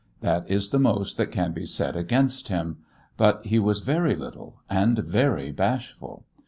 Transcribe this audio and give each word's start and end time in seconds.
That 0.21 0.49
is 0.49 0.71
the 0.71 0.79
most 0.79 1.17
that 1.17 1.31
can 1.31 1.51
be 1.53 1.67
said 1.67 1.95
against 1.95 2.47
him; 2.47 2.77
but 3.17 3.45
he 3.45 3.59
was 3.59 3.81
very 3.81 4.15
little 4.15 4.59
and 4.67 4.97
very 4.97 5.51
bashful. 5.51 6.25